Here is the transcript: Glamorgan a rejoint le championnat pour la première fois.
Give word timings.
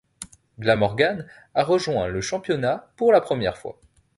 Glamorgan 0.57 1.27
a 1.53 1.63
rejoint 1.63 2.07
le 2.07 2.21
championnat 2.21 2.91
pour 2.95 3.11
la 3.13 3.21
première 3.21 3.59
fois. 3.59 3.79